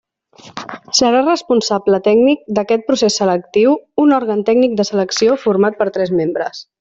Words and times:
Serà 0.99 1.19
responsable 1.25 1.99
tècnic 2.07 2.41
d'aquest 2.59 2.87
procés 2.89 3.17
selectiu 3.21 3.75
un 4.07 4.17
òrgan 4.21 4.41
tècnic 4.51 4.75
de 4.81 4.87
selecció 4.93 5.37
format 5.49 5.79
per 5.83 5.89
tres 5.99 6.15
membres. 6.23 6.69